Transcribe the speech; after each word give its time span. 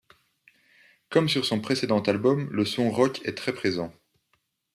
Comme 1.11 1.29
sur 1.29 1.45
son 1.45 1.61
précédent 1.61 1.99
album 2.01 2.49
le 2.49 2.65
son 2.65 2.89
rock 2.89 3.21
est 3.23 3.35
très 3.37 3.53
présent. 3.53 3.93